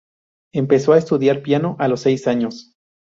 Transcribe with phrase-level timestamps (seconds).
[0.51, 2.73] Empezó a estudiar piano a los seis años.